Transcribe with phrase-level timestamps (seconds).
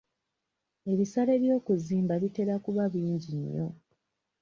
[0.91, 3.67] Ebisale by'okuzimba bitera kuba bingi nnyo.